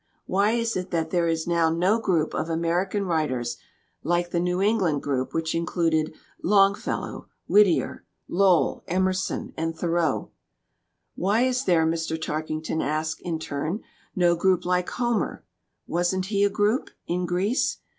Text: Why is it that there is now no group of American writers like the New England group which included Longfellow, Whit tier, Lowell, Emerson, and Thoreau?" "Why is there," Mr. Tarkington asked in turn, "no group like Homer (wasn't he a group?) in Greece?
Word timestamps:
Why 0.25 0.53
is 0.53 0.75
it 0.75 0.89
that 0.89 1.11
there 1.11 1.27
is 1.27 1.45
now 1.45 1.69
no 1.69 1.99
group 1.99 2.33
of 2.33 2.49
American 2.49 3.05
writers 3.05 3.57
like 4.01 4.31
the 4.31 4.39
New 4.39 4.59
England 4.59 5.03
group 5.03 5.31
which 5.31 5.53
included 5.53 6.15
Longfellow, 6.41 7.27
Whit 7.47 7.65
tier, 7.65 8.03
Lowell, 8.27 8.83
Emerson, 8.87 9.53
and 9.55 9.77
Thoreau?" 9.77 10.31
"Why 11.13 11.43
is 11.43 11.65
there," 11.65 11.85
Mr. 11.85 12.19
Tarkington 12.19 12.81
asked 12.81 13.21
in 13.21 13.37
turn, 13.37 13.81
"no 14.15 14.35
group 14.35 14.65
like 14.65 14.89
Homer 14.89 15.43
(wasn't 15.85 16.25
he 16.25 16.43
a 16.43 16.49
group?) 16.49 16.89
in 17.05 17.27
Greece? 17.27 17.77